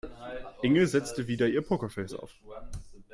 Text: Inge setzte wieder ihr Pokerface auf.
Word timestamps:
Inge 0.63 0.87
setzte 0.87 1.27
wieder 1.27 1.47
ihr 1.47 1.61
Pokerface 1.61 2.13
auf. 2.15 2.31